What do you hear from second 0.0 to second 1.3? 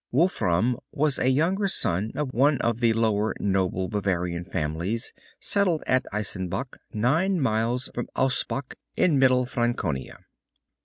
Wolfram was a